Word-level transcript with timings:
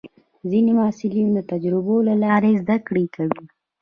ځینې 0.49 0.71
محصلین 0.79 1.27
د 1.33 1.39
تجربو 1.51 1.95
له 2.07 2.13
لارې 2.23 2.59
زده 2.61 2.75
کړه 2.87 3.03
کوي. 3.15 3.43